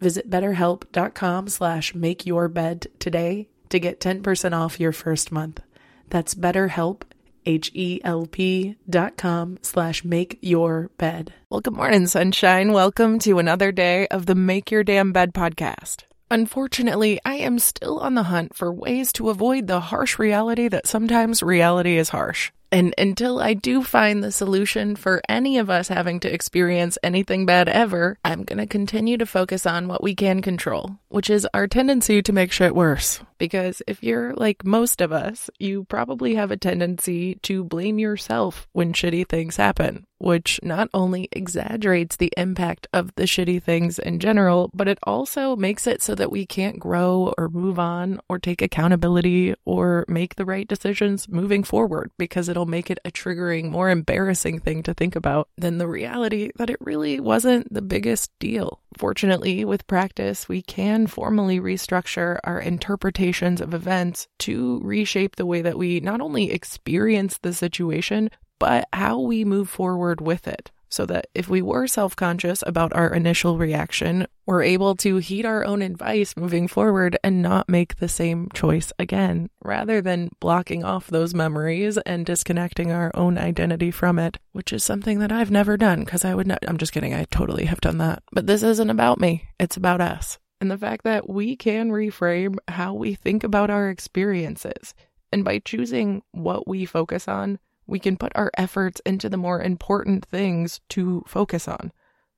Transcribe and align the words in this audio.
Visit 0.00 0.30
betterhelp.com 0.30 1.48
slash 1.48 1.94
make 1.94 2.24
your 2.26 2.48
bed 2.48 2.86
today 2.98 3.48
to 3.68 3.78
get 3.78 4.00
10% 4.00 4.52
off 4.52 4.80
your 4.80 4.92
first 4.92 5.30
month. 5.30 5.60
That's 6.08 6.34
betterhelp, 6.34 7.02
H-E-L-P 7.46 8.76
dot 8.88 9.16
com 9.16 9.58
slash 9.62 10.04
make 10.04 10.38
your 10.40 10.90
bed. 10.98 11.32
Well, 11.48 11.60
good 11.60 11.74
morning, 11.74 12.06
sunshine. 12.06 12.72
Welcome 12.72 13.18
to 13.20 13.38
another 13.38 13.72
day 13.72 14.06
of 14.08 14.26
the 14.26 14.34
Make 14.34 14.70
Your 14.70 14.84
Damn 14.84 15.12
Bed 15.12 15.32
podcast. 15.32 16.04
Unfortunately, 16.30 17.18
I 17.24 17.36
am 17.36 17.58
still 17.58 17.98
on 17.98 18.14
the 18.14 18.24
hunt 18.24 18.54
for 18.54 18.72
ways 18.72 19.12
to 19.14 19.30
avoid 19.30 19.66
the 19.66 19.80
harsh 19.80 20.18
reality 20.18 20.68
that 20.68 20.86
sometimes 20.86 21.42
reality 21.42 21.96
is 21.96 22.10
harsh. 22.10 22.52
And 22.72 22.94
until 22.96 23.40
I 23.40 23.54
do 23.54 23.82
find 23.82 24.22
the 24.22 24.30
solution 24.30 24.94
for 24.94 25.20
any 25.28 25.58
of 25.58 25.68
us 25.68 25.88
having 25.88 26.20
to 26.20 26.32
experience 26.32 26.98
anything 27.02 27.44
bad 27.44 27.68
ever, 27.68 28.16
I'm 28.24 28.44
going 28.44 28.58
to 28.58 28.66
continue 28.66 29.18
to 29.18 29.26
focus 29.26 29.66
on 29.66 29.88
what 29.88 30.02
we 30.02 30.14
can 30.14 30.40
control, 30.40 30.98
which 31.08 31.30
is 31.30 31.48
our 31.52 31.66
tendency 31.66 32.22
to 32.22 32.32
make 32.32 32.52
shit 32.52 32.74
worse. 32.74 33.20
Because 33.38 33.82
if 33.88 34.02
you're 34.02 34.34
like 34.34 34.64
most 34.64 35.00
of 35.00 35.12
us, 35.12 35.50
you 35.58 35.84
probably 35.84 36.34
have 36.34 36.50
a 36.50 36.56
tendency 36.56 37.36
to 37.42 37.64
blame 37.64 37.98
yourself 37.98 38.68
when 38.72 38.92
shitty 38.92 39.26
things 39.26 39.56
happen, 39.56 40.04
which 40.18 40.60
not 40.62 40.90
only 40.92 41.28
exaggerates 41.32 42.16
the 42.16 42.32
impact 42.36 42.86
of 42.92 43.14
the 43.16 43.22
shitty 43.22 43.62
things 43.62 43.98
in 43.98 44.20
general, 44.20 44.70
but 44.74 44.88
it 44.88 44.98
also 45.04 45.56
makes 45.56 45.86
it 45.86 46.02
so 46.02 46.14
that 46.14 46.30
we 46.30 46.44
can't 46.44 46.78
grow 46.78 47.32
or 47.38 47.48
move 47.48 47.78
on 47.78 48.20
or 48.28 48.38
take 48.38 48.60
accountability 48.60 49.54
or 49.64 50.04
make 50.06 50.34
the 50.34 50.44
right 50.44 50.68
decisions 50.68 51.26
moving 51.26 51.64
forward 51.64 52.10
because 52.18 52.46
it'll 52.60 52.70
make 52.70 52.90
it 52.90 52.98
a 53.06 53.10
triggering, 53.10 53.70
more 53.70 53.88
embarrassing 53.88 54.60
thing 54.60 54.82
to 54.82 54.92
think 54.92 55.16
about 55.16 55.48
than 55.56 55.78
the 55.78 55.86
reality 55.86 56.50
that 56.56 56.68
it 56.68 56.76
really 56.80 57.18
wasn't 57.18 57.72
the 57.72 57.80
biggest 57.80 58.30
deal. 58.38 58.80
Fortunately, 58.98 59.64
with 59.64 59.86
practice, 59.86 60.46
we 60.46 60.60
can 60.60 61.06
formally 61.06 61.58
restructure 61.58 62.38
our 62.44 62.60
interpretations 62.60 63.62
of 63.62 63.72
events 63.72 64.28
to 64.40 64.78
reshape 64.82 65.36
the 65.36 65.46
way 65.46 65.62
that 65.62 65.78
we 65.78 66.00
not 66.00 66.20
only 66.20 66.52
experience 66.52 67.38
the 67.38 67.54
situation, 67.54 68.28
but 68.58 68.86
how 68.92 69.18
we 69.18 69.42
move 69.42 69.70
forward 69.70 70.20
with 70.20 70.46
it. 70.46 70.70
So 70.90 71.06
that 71.06 71.28
if 71.34 71.48
we 71.48 71.62
were 71.62 71.86
self 71.86 72.16
conscious 72.16 72.64
about 72.66 72.92
our 72.94 73.14
initial 73.14 73.56
reaction, 73.58 74.26
we're 74.44 74.64
able 74.64 74.96
to 74.96 75.18
heed 75.18 75.46
our 75.46 75.64
own 75.64 75.82
advice 75.82 76.36
moving 76.36 76.66
forward 76.66 77.16
and 77.22 77.40
not 77.40 77.68
make 77.68 77.96
the 77.96 78.08
same 78.08 78.48
choice 78.52 78.92
again, 78.98 79.48
rather 79.62 80.02
than 80.02 80.30
blocking 80.40 80.82
off 80.82 81.06
those 81.06 81.32
memories 81.32 81.96
and 81.98 82.26
disconnecting 82.26 82.90
our 82.90 83.12
own 83.14 83.38
identity 83.38 83.92
from 83.92 84.18
it, 84.18 84.38
which 84.50 84.72
is 84.72 84.82
something 84.82 85.20
that 85.20 85.30
I've 85.30 85.50
never 85.50 85.76
done 85.76 86.00
because 86.04 86.24
I 86.24 86.34
would 86.34 86.48
not, 86.48 86.58
I'm 86.66 86.78
just 86.78 86.92
kidding, 86.92 87.14
I 87.14 87.24
totally 87.30 87.66
have 87.66 87.80
done 87.80 87.98
that. 87.98 88.24
But 88.32 88.48
this 88.48 88.64
isn't 88.64 88.90
about 88.90 89.20
me, 89.20 89.48
it's 89.60 89.76
about 89.76 90.00
us. 90.00 90.40
And 90.60 90.70
the 90.70 90.78
fact 90.78 91.04
that 91.04 91.28
we 91.28 91.56
can 91.56 91.90
reframe 91.90 92.56
how 92.68 92.92
we 92.94 93.14
think 93.14 93.44
about 93.44 93.70
our 93.70 93.88
experiences. 93.88 94.94
And 95.32 95.44
by 95.44 95.60
choosing 95.60 96.22
what 96.32 96.66
we 96.66 96.84
focus 96.84 97.28
on, 97.28 97.60
we 97.90 97.98
can 97.98 98.16
put 98.16 98.32
our 98.34 98.50
efforts 98.56 99.02
into 99.04 99.28
the 99.28 99.36
more 99.36 99.60
important 99.60 100.24
things 100.24 100.80
to 100.90 101.24
focus 101.26 101.66
on, 101.66 101.92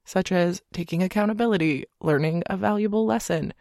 such 0.05 0.33
as 0.33 0.63
taking 0.73 1.03
accountability, 1.03 1.85
learning 2.01 2.43
a 2.47 2.57
valuable 2.57 3.05
lesson, 3.05 3.53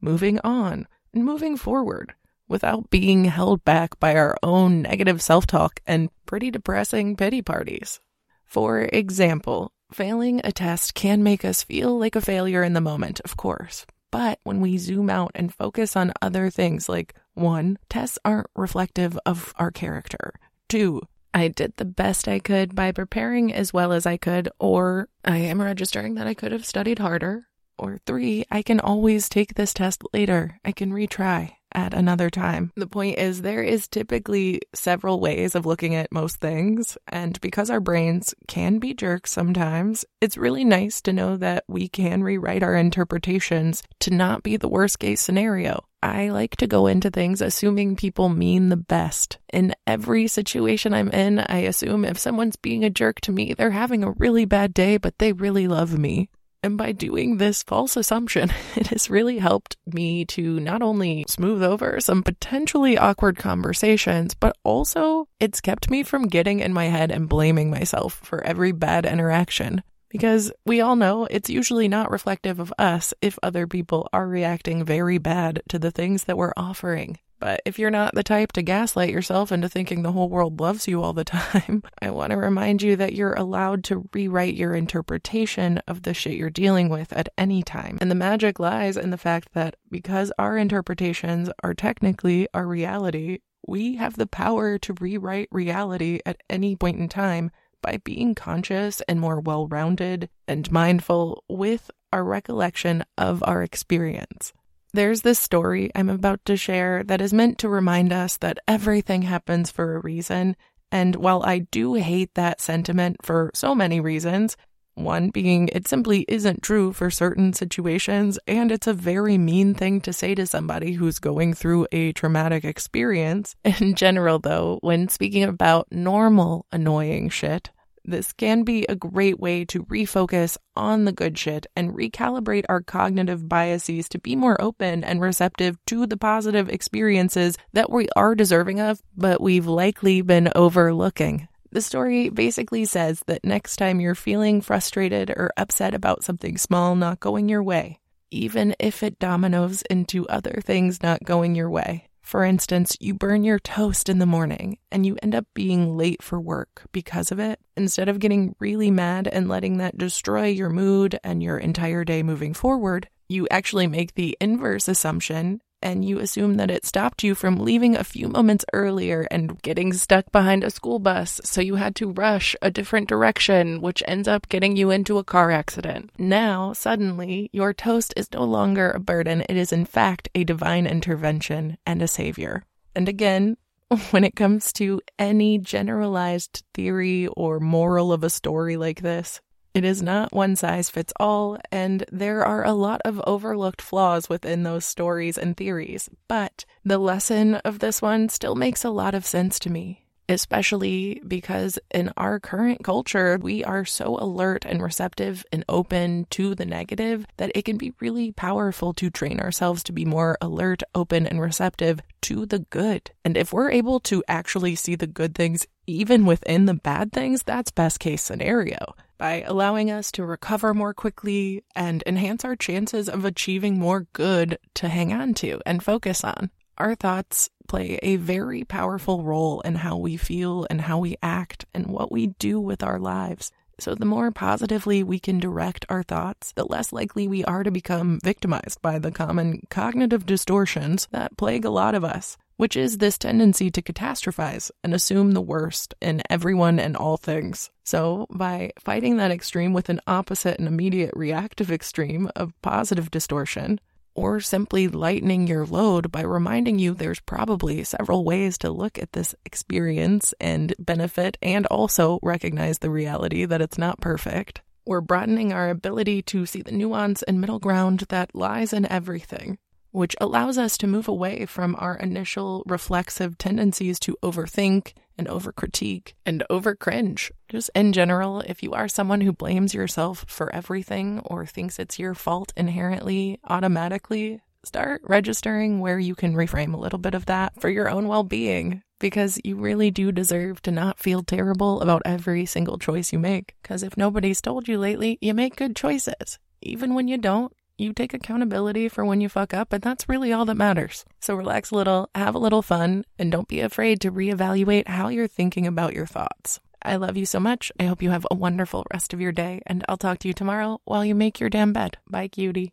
moving 0.00 0.38
on, 0.44 0.86
and 1.12 1.24
moving 1.24 1.56
forward 1.56 2.14
without 2.48 2.88
being 2.90 3.24
held 3.24 3.64
back 3.64 3.98
by 3.98 4.14
our 4.14 4.36
own 4.42 4.82
negative 4.82 5.20
self 5.20 5.46
talk 5.46 5.80
and 5.86 6.08
pretty 6.24 6.50
depressing 6.50 7.16
pity 7.16 7.42
parties. 7.42 8.00
For 8.44 8.82
example, 8.92 9.72
failing 9.92 10.40
a 10.44 10.52
test 10.52 10.94
can 10.94 11.22
make 11.22 11.44
us 11.44 11.62
feel 11.64 11.98
like 11.98 12.16
a 12.16 12.20
failure 12.20 12.62
in 12.62 12.74
the 12.74 12.80
moment, 12.80 13.20
of 13.24 13.36
course. 13.36 13.86
But 14.12 14.40
when 14.42 14.60
we 14.60 14.78
zoom 14.78 15.10
out 15.10 15.32
and 15.34 15.54
focus 15.54 15.96
on 15.96 16.12
other 16.22 16.50
things 16.50 16.88
like 16.88 17.14
one, 17.34 17.78
tests 17.88 18.18
aren't 18.24 18.50
reflective 18.56 19.18
of 19.24 19.52
our 19.56 19.70
character. 19.70 20.32
Two, 20.68 21.02
I 21.32 21.48
did 21.48 21.76
the 21.76 21.84
best 21.84 22.26
I 22.26 22.38
could 22.38 22.74
by 22.74 22.92
preparing 22.92 23.52
as 23.52 23.72
well 23.72 23.92
as 23.92 24.06
I 24.06 24.16
could, 24.16 24.48
or 24.58 25.08
I 25.24 25.38
am 25.38 25.62
registering 25.62 26.14
that 26.14 26.26
I 26.26 26.34
could 26.34 26.52
have 26.52 26.66
studied 26.66 26.98
harder. 26.98 27.46
Or 27.78 27.98
three, 28.04 28.44
I 28.50 28.62
can 28.62 28.80
always 28.80 29.28
take 29.28 29.54
this 29.54 29.72
test 29.72 30.02
later. 30.12 30.58
I 30.64 30.72
can 30.72 30.92
retry 30.92 31.52
at 31.72 31.94
another 31.94 32.30
time. 32.30 32.72
The 32.76 32.86
point 32.86 33.18
is, 33.18 33.42
there 33.42 33.62
is 33.62 33.88
typically 33.88 34.60
several 34.74 35.20
ways 35.20 35.54
of 35.54 35.66
looking 35.66 35.94
at 35.94 36.12
most 36.12 36.36
things, 36.36 36.96
and 37.08 37.40
because 37.40 37.70
our 37.70 37.80
brains 37.80 38.34
can 38.48 38.78
be 38.78 38.94
jerks 38.94 39.32
sometimes, 39.32 40.04
it's 40.20 40.36
really 40.36 40.64
nice 40.64 41.00
to 41.02 41.12
know 41.12 41.36
that 41.36 41.64
we 41.68 41.88
can 41.88 42.22
rewrite 42.22 42.62
our 42.62 42.76
interpretations 42.76 43.82
to 44.00 44.10
not 44.10 44.42
be 44.42 44.56
the 44.56 44.68
worst 44.68 44.98
case 44.98 45.20
scenario. 45.20 45.84
I 46.02 46.30
like 46.30 46.56
to 46.56 46.66
go 46.66 46.86
into 46.86 47.10
things 47.10 47.42
assuming 47.42 47.96
people 47.96 48.30
mean 48.30 48.70
the 48.70 48.76
best. 48.76 49.38
In 49.52 49.74
every 49.86 50.28
situation 50.28 50.94
I'm 50.94 51.10
in, 51.10 51.40
I 51.40 51.58
assume 51.58 52.04
if 52.04 52.18
someone's 52.18 52.56
being 52.56 52.84
a 52.84 52.90
jerk 52.90 53.20
to 53.22 53.32
me, 53.32 53.52
they're 53.52 53.70
having 53.70 54.02
a 54.02 54.12
really 54.12 54.46
bad 54.46 54.72
day, 54.72 54.96
but 54.96 55.18
they 55.18 55.32
really 55.32 55.68
love 55.68 55.98
me. 55.98 56.30
And 56.62 56.76
by 56.76 56.92
doing 56.92 57.38
this 57.38 57.62
false 57.62 57.96
assumption, 57.96 58.52
it 58.76 58.88
has 58.88 59.08
really 59.08 59.38
helped 59.38 59.76
me 59.86 60.24
to 60.26 60.60
not 60.60 60.82
only 60.82 61.24
smooth 61.28 61.62
over 61.62 62.00
some 62.00 62.22
potentially 62.22 62.98
awkward 62.98 63.36
conversations, 63.38 64.34
but 64.34 64.56
also 64.62 65.26
it's 65.38 65.60
kept 65.60 65.90
me 65.90 66.02
from 66.02 66.28
getting 66.28 66.60
in 66.60 66.72
my 66.72 66.86
head 66.86 67.10
and 67.10 67.28
blaming 67.28 67.70
myself 67.70 68.14
for 68.22 68.44
every 68.44 68.72
bad 68.72 69.06
interaction. 69.06 69.82
Because 70.10 70.52
we 70.66 70.80
all 70.80 70.96
know 70.96 71.26
it's 71.30 71.48
usually 71.48 71.86
not 71.86 72.10
reflective 72.10 72.58
of 72.58 72.72
us 72.78 73.14
if 73.22 73.38
other 73.42 73.66
people 73.66 74.08
are 74.12 74.26
reacting 74.26 74.84
very 74.84 75.18
bad 75.18 75.62
to 75.68 75.78
the 75.78 75.92
things 75.92 76.24
that 76.24 76.36
we're 76.36 76.52
offering. 76.56 77.18
But 77.40 77.62
if 77.64 77.78
you're 77.78 77.90
not 77.90 78.14
the 78.14 78.22
type 78.22 78.52
to 78.52 78.62
gaslight 78.62 79.10
yourself 79.10 79.50
into 79.50 79.68
thinking 79.68 80.02
the 80.02 80.12
whole 80.12 80.28
world 80.28 80.60
loves 80.60 80.86
you 80.86 81.02
all 81.02 81.14
the 81.14 81.24
time, 81.24 81.82
I 82.00 82.10
want 82.10 82.30
to 82.30 82.36
remind 82.36 82.82
you 82.82 82.94
that 82.96 83.14
you're 83.14 83.34
allowed 83.34 83.82
to 83.84 84.08
rewrite 84.12 84.54
your 84.54 84.74
interpretation 84.74 85.78
of 85.88 86.02
the 86.02 86.14
shit 86.14 86.34
you're 86.34 86.50
dealing 86.50 86.90
with 86.90 87.12
at 87.14 87.30
any 87.38 87.62
time. 87.62 87.98
And 88.00 88.10
the 88.10 88.14
magic 88.14 88.60
lies 88.60 88.96
in 88.96 89.10
the 89.10 89.18
fact 89.18 89.54
that 89.54 89.76
because 89.90 90.30
our 90.38 90.58
interpretations 90.58 91.50
are 91.64 91.74
technically 91.74 92.46
our 92.52 92.66
reality, 92.66 93.38
we 93.66 93.96
have 93.96 94.16
the 94.16 94.26
power 94.26 94.78
to 94.78 94.94
rewrite 95.00 95.48
reality 95.50 96.20
at 96.26 96.42
any 96.50 96.76
point 96.76 96.98
in 96.98 97.08
time 97.08 97.50
by 97.82 97.98
being 98.04 98.34
conscious 98.34 99.00
and 99.08 99.18
more 99.18 99.40
well 99.40 99.66
rounded 99.66 100.28
and 100.46 100.70
mindful 100.70 101.42
with 101.48 101.90
our 102.12 102.24
recollection 102.24 103.04
of 103.16 103.42
our 103.46 103.62
experience. 103.62 104.52
There's 104.92 105.22
this 105.22 105.38
story 105.38 105.90
I'm 105.94 106.10
about 106.10 106.44
to 106.46 106.56
share 106.56 107.04
that 107.04 107.20
is 107.20 107.32
meant 107.32 107.58
to 107.58 107.68
remind 107.68 108.12
us 108.12 108.36
that 108.38 108.58
everything 108.66 109.22
happens 109.22 109.70
for 109.70 109.96
a 109.96 110.00
reason. 110.00 110.56
And 110.90 111.14
while 111.16 111.44
I 111.44 111.60
do 111.60 111.94
hate 111.94 112.34
that 112.34 112.60
sentiment 112.60 113.18
for 113.22 113.52
so 113.54 113.74
many 113.74 114.00
reasons, 114.00 114.56
one 114.94 115.30
being 115.30 115.68
it 115.72 115.86
simply 115.86 116.24
isn't 116.28 116.62
true 116.62 116.92
for 116.92 117.10
certain 117.10 117.52
situations, 117.52 118.38
and 118.46 118.72
it's 118.72 118.88
a 118.88 118.92
very 118.92 119.38
mean 119.38 119.74
thing 119.74 120.00
to 120.02 120.12
say 120.12 120.34
to 120.34 120.46
somebody 120.46 120.92
who's 120.92 121.18
going 121.20 121.54
through 121.54 121.86
a 121.92 122.12
traumatic 122.12 122.64
experience. 122.64 123.54
In 123.64 123.94
general, 123.94 124.40
though, 124.40 124.78
when 124.82 125.08
speaking 125.08 125.44
about 125.44 125.86
normal 125.92 126.66
annoying 126.72 127.28
shit, 127.28 127.70
this 128.04 128.32
can 128.32 128.62
be 128.62 128.84
a 128.88 128.96
great 128.96 129.38
way 129.38 129.64
to 129.66 129.84
refocus 129.84 130.56
on 130.74 131.04
the 131.04 131.12
good 131.12 131.36
shit 131.36 131.66
and 131.76 131.92
recalibrate 131.92 132.64
our 132.68 132.80
cognitive 132.80 133.48
biases 133.48 134.08
to 134.10 134.18
be 134.18 134.34
more 134.36 134.60
open 134.60 135.04
and 135.04 135.20
receptive 135.20 135.76
to 135.86 136.06
the 136.06 136.16
positive 136.16 136.68
experiences 136.68 137.56
that 137.72 137.90
we 137.90 138.08
are 138.16 138.34
deserving 138.34 138.80
of, 138.80 139.02
but 139.16 139.40
we've 139.40 139.66
likely 139.66 140.22
been 140.22 140.50
overlooking. 140.54 141.48
The 141.72 141.80
story 141.82 142.30
basically 142.30 142.84
says 142.84 143.22
that 143.26 143.44
next 143.44 143.76
time 143.76 144.00
you're 144.00 144.16
feeling 144.16 144.60
frustrated 144.60 145.30
or 145.30 145.52
upset 145.56 145.94
about 145.94 146.24
something 146.24 146.58
small 146.58 146.96
not 146.96 147.20
going 147.20 147.48
your 147.48 147.62
way, 147.62 148.00
even 148.32 148.74
if 148.80 149.04
it 149.04 149.20
dominoes 149.20 149.82
into 149.82 150.26
other 150.28 150.60
things 150.64 151.02
not 151.02 151.22
going 151.22 151.54
your 151.54 151.70
way, 151.70 152.08
for 152.30 152.44
instance, 152.44 152.96
you 153.00 153.12
burn 153.12 153.42
your 153.42 153.58
toast 153.58 154.08
in 154.08 154.20
the 154.20 154.24
morning 154.24 154.78
and 154.92 155.04
you 155.04 155.16
end 155.20 155.34
up 155.34 155.46
being 155.52 155.96
late 155.96 156.22
for 156.22 156.40
work 156.40 156.84
because 156.92 157.32
of 157.32 157.40
it. 157.40 157.58
Instead 157.76 158.08
of 158.08 158.20
getting 158.20 158.54
really 158.60 158.88
mad 158.88 159.26
and 159.26 159.48
letting 159.48 159.78
that 159.78 159.98
destroy 159.98 160.46
your 160.46 160.70
mood 160.70 161.18
and 161.24 161.42
your 161.42 161.58
entire 161.58 162.04
day 162.04 162.22
moving 162.22 162.54
forward, 162.54 163.08
you 163.28 163.48
actually 163.50 163.88
make 163.88 164.14
the 164.14 164.38
inverse 164.40 164.86
assumption 164.86 165.60
and 165.82 166.04
you 166.04 166.18
assume 166.18 166.54
that 166.54 166.70
it 166.70 166.84
stopped 166.84 167.22
you 167.22 167.34
from 167.34 167.58
leaving 167.58 167.96
a 167.96 168.04
few 168.04 168.28
moments 168.28 168.64
earlier 168.72 169.26
and 169.30 169.60
getting 169.62 169.92
stuck 169.92 170.30
behind 170.32 170.64
a 170.64 170.70
school 170.70 170.98
bus, 170.98 171.40
so 171.44 171.60
you 171.60 171.76
had 171.76 171.94
to 171.96 172.12
rush 172.12 172.54
a 172.62 172.70
different 172.70 173.08
direction, 173.08 173.80
which 173.80 174.02
ends 174.06 174.28
up 174.28 174.48
getting 174.48 174.76
you 174.76 174.90
into 174.90 175.18
a 175.18 175.24
car 175.24 175.50
accident. 175.50 176.10
Now, 176.18 176.72
suddenly, 176.72 177.50
your 177.52 177.72
toast 177.72 178.14
is 178.16 178.32
no 178.32 178.44
longer 178.44 178.90
a 178.90 179.00
burden, 179.00 179.42
it 179.48 179.56
is 179.56 179.72
in 179.72 179.84
fact 179.84 180.28
a 180.34 180.44
divine 180.44 180.86
intervention 180.86 181.78
and 181.86 182.02
a 182.02 182.08
savior. 182.08 182.64
And 182.94 183.08
again, 183.08 183.56
when 184.10 184.24
it 184.24 184.36
comes 184.36 184.72
to 184.74 185.00
any 185.18 185.58
generalized 185.58 186.62
theory 186.74 187.26
or 187.28 187.58
moral 187.58 188.12
of 188.12 188.22
a 188.22 188.30
story 188.30 188.76
like 188.76 189.02
this, 189.02 189.40
it 189.72 189.84
is 189.84 190.02
not 190.02 190.32
one 190.32 190.56
size 190.56 190.90
fits 190.90 191.12
all, 191.20 191.56
and 191.70 192.04
there 192.10 192.44
are 192.44 192.64
a 192.64 192.72
lot 192.72 193.00
of 193.04 193.22
overlooked 193.26 193.80
flaws 193.80 194.28
within 194.28 194.64
those 194.64 194.84
stories 194.84 195.38
and 195.38 195.56
theories, 195.56 196.08
but 196.26 196.64
the 196.84 196.98
lesson 196.98 197.56
of 197.56 197.78
this 197.78 198.02
one 198.02 198.28
still 198.28 198.56
makes 198.56 198.84
a 198.84 198.90
lot 198.90 199.14
of 199.14 199.24
sense 199.24 199.60
to 199.60 199.70
me, 199.70 200.06
especially 200.28 201.22
because 201.26 201.78
in 201.92 202.12
our 202.16 202.40
current 202.40 202.82
culture, 202.82 203.38
we 203.40 203.62
are 203.62 203.84
so 203.84 204.16
alert 204.18 204.64
and 204.66 204.82
receptive 204.82 205.44
and 205.52 205.64
open 205.68 206.26
to 206.30 206.56
the 206.56 206.66
negative 206.66 207.24
that 207.36 207.52
it 207.54 207.64
can 207.64 207.76
be 207.76 207.94
really 208.00 208.32
powerful 208.32 208.92
to 208.94 209.08
train 209.08 209.38
ourselves 209.38 209.84
to 209.84 209.92
be 209.92 210.04
more 210.04 210.36
alert, 210.40 210.82
open, 210.96 211.28
and 211.28 211.40
receptive 211.40 212.00
to 212.22 212.44
the 212.44 212.58
good. 212.58 213.12
And 213.24 213.36
if 213.36 213.52
we're 213.52 213.70
able 213.70 214.00
to 214.00 214.24
actually 214.26 214.74
see 214.74 214.96
the 214.96 215.06
good 215.06 215.36
things 215.36 215.64
even 215.86 216.26
within 216.26 216.66
the 216.66 216.74
bad 216.74 217.12
things, 217.12 217.44
that's 217.44 217.70
best 217.70 218.00
case 218.00 218.22
scenario 218.22 218.96
by 219.20 219.42
allowing 219.42 219.90
us 219.90 220.10
to 220.10 220.24
recover 220.24 220.72
more 220.72 220.94
quickly 220.94 221.62
and 221.76 222.02
enhance 222.06 222.42
our 222.42 222.56
chances 222.56 223.06
of 223.06 223.26
achieving 223.26 223.78
more 223.78 224.06
good 224.14 224.58
to 224.72 224.88
hang 224.88 225.12
on 225.12 225.34
to 225.34 225.60
and 225.66 225.82
focus 225.82 226.24
on. 226.24 226.50
Our 226.78 226.94
thoughts 226.94 227.50
play 227.68 227.98
a 228.02 228.16
very 228.16 228.64
powerful 228.64 229.22
role 229.22 229.60
in 229.60 229.74
how 229.74 229.98
we 229.98 230.16
feel 230.16 230.66
and 230.70 230.80
how 230.80 230.98
we 230.98 231.18
act 231.22 231.66
and 231.74 231.88
what 231.88 232.10
we 232.10 232.28
do 232.38 232.58
with 232.58 232.82
our 232.82 232.98
lives. 232.98 233.52
So, 233.78 233.94
the 233.94 234.06
more 234.06 234.30
positively 234.30 235.02
we 235.02 235.18
can 235.18 235.38
direct 235.38 235.84
our 235.90 236.02
thoughts, 236.02 236.52
the 236.52 236.64
less 236.64 236.90
likely 236.90 237.28
we 237.28 237.44
are 237.44 237.62
to 237.62 237.70
become 237.70 238.20
victimized 238.24 238.80
by 238.80 238.98
the 238.98 239.10
common 239.10 239.66
cognitive 239.68 240.24
distortions 240.24 241.08
that 241.12 241.36
plague 241.36 241.66
a 241.66 241.70
lot 241.70 241.94
of 241.94 242.04
us 242.04 242.38
which 242.60 242.76
is 242.76 242.98
this 242.98 243.16
tendency 243.16 243.70
to 243.70 243.80
catastrophize 243.80 244.70
and 244.84 244.92
assume 244.92 245.32
the 245.32 245.40
worst 245.40 245.94
in 246.02 246.22
everyone 246.28 246.78
and 246.78 246.94
all 246.94 247.16
things. 247.16 247.70
So, 247.84 248.26
by 248.28 248.72
fighting 248.78 249.16
that 249.16 249.30
extreme 249.30 249.72
with 249.72 249.88
an 249.88 250.02
opposite 250.06 250.58
and 250.58 250.68
immediate 250.68 251.12
reactive 251.16 251.72
extreme 251.72 252.30
of 252.36 252.52
positive 252.60 253.10
distortion, 253.10 253.80
or 254.14 254.40
simply 254.40 254.88
lightening 254.88 255.46
your 255.46 255.64
load 255.64 256.12
by 256.12 256.20
reminding 256.20 256.78
you 256.78 256.92
there's 256.92 257.20
probably 257.20 257.82
several 257.82 258.24
ways 258.24 258.58
to 258.58 258.70
look 258.70 258.98
at 258.98 259.14
this 259.14 259.34
experience 259.46 260.34
and 260.38 260.74
benefit 260.78 261.38
and 261.40 261.64
also 261.68 262.18
recognize 262.22 262.80
the 262.80 262.90
reality 262.90 263.46
that 263.46 263.62
it's 263.62 263.78
not 263.78 264.02
perfect. 264.02 264.60
We're 264.84 265.00
broadening 265.00 265.50
our 265.54 265.70
ability 265.70 266.20
to 266.24 266.44
see 266.44 266.60
the 266.60 266.72
nuance 266.72 267.22
and 267.22 267.40
middle 267.40 267.58
ground 267.58 268.00
that 268.10 268.34
lies 268.34 268.74
in 268.74 268.84
everything 268.84 269.56
which 269.90 270.16
allows 270.20 270.58
us 270.58 270.78
to 270.78 270.86
move 270.86 271.08
away 271.08 271.46
from 271.46 271.76
our 271.78 271.96
initial 271.96 272.62
reflexive 272.66 273.38
tendencies 273.38 273.98
to 274.00 274.16
overthink 274.22 274.92
and 275.18 275.28
overcritique 275.28 276.14
and 276.24 276.42
overcringe. 276.50 277.30
Just 277.48 277.70
in 277.74 277.92
general, 277.92 278.40
if 278.40 278.62
you 278.62 278.72
are 278.72 278.88
someone 278.88 279.20
who 279.20 279.32
blames 279.32 279.74
yourself 279.74 280.24
for 280.28 280.54
everything 280.54 281.20
or 281.24 281.44
thinks 281.44 281.78
it's 281.78 281.98
your 281.98 282.14
fault 282.14 282.52
inherently, 282.56 283.38
automatically, 283.46 284.40
start 284.64 285.02
registering 285.04 285.80
where 285.80 285.98
you 285.98 286.14
can 286.14 286.34
reframe 286.34 286.74
a 286.74 286.78
little 286.78 286.98
bit 286.98 287.14
of 287.14 287.26
that 287.26 287.60
for 287.60 287.68
your 287.68 287.88
own 287.88 288.08
well 288.08 288.24
being. 288.24 288.82
Because 288.98 289.40
you 289.44 289.56
really 289.56 289.90
do 289.90 290.12
deserve 290.12 290.60
to 290.62 290.70
not 290.70 290.98
feel 290.98 291.22
terrible 291.22 291.80
about 291.80 292.02
every 292.04 292.44
single 292.44 292.76
choice 292.76 293.14
you 293.14 293.18
make. 293.18 293.54
Because 293.62 293.82
if 293.82 293.96
nobody's 293.96 294.42
told 294.42 294.68
you 294.68 294.78
lately, 294.78 295.16
you 295.22 295.32
make 295.32 295.56
good 295.56 295.74
choices. 295.74 296.38
Even 296.60 296.94
when 296.94 297.08
you 297.08 297.16
don't, 297.16 297.50
you 297.80 297.92
take 297.92 298.14
accountability 298.14 298.88
for 298.88 299.04
when 299.04 299.20
you 299.20 299.28
fuck 299.28 299.52
up, 299.54 299.72
and 299.72 299.82
that's 299.82 300.08
really 300.08 300.32
all 300.32 300.44
that 300.44 300.56
matters. 300.56 301.04
So 301.20 301.34
relax 301.34 301.70
a 301.70 301.74
little, 301.74 302.10
have 302.14 302.34
a 302.34 302.38
little 302.38 302.62
fun, 302.62 303.04
and 303.18 303.32
don't 303.32 303.48
be 303.48 303.60
afraid 303.60 304.00
to 304.02 304.12
reevaluate 304.12 304.88
how 304.88 305.08
you're 305.08 305.26
thinking 305.26 305.66
about 305.66 305.94
your 305.94 306.06
thoughts. 306.06 306.60
I 306.82 306.96
love 306.96 307.16
you 307.16 307.26
so 307.26 307.40
much. 307.40 307.70
I 307.78 307.84
hope 307.84 308.02
you 308.02 308.10
have 308.10 308.26
a 308.30 308.34
wonderful 308.34 308.86
rest 308.92 309.12
of 309.12 309.20
your 309.20 309.32
day, 309.32 309.60
and 309.66 309.84
I'll 309.88 309.96
talk 309.96 310.18
to 310.20 310.28
you 310.28 310.34
tomorrow 310.34 310.80
while 310.84 311.04
you 311.04 311.14
make 311.14 311.40
your 311.40 311.50
damn 311.50 311.72
bed. 311.72 311.98
Bye, 312.08 312.28
cutie. 312.28 312.72